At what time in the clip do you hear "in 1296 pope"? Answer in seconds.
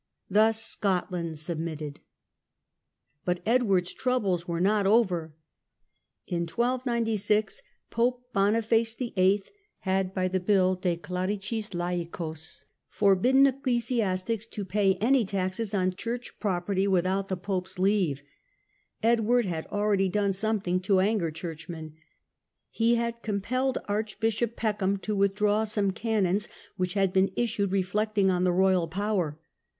6.25-8.33